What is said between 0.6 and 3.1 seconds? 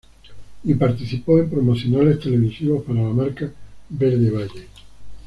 Y participó en promocionales televisivos para la